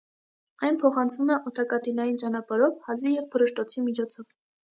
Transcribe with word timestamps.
Այն 0.67 0.77
փոխանցվում 0.83 1.27
է 1.33 1.35
օդակաթիլային 1.51 2.17
ճանապարհով՝ 2.23 2.73
հազի 2.89 3.13
և 3.17 3.27
փռշտոցի 3.37 3.87
միջոցով։ 3.91 4.35